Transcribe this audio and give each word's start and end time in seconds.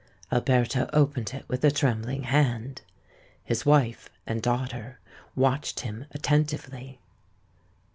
Alberto 0.31 0.89
opened 0.93 1.31
it 1.31 1.47
with 1.47 1.63
a 1.63 1.69
trembling 1.69 2.23
hand: 2.23 2.81
his 3.43 3.67
wife 3.67 4.09
and 4.25 4.41
daughter 4.41 4.99
watched 5.35 5.81
him 5.81 6.07
attentively. 6.09 6.99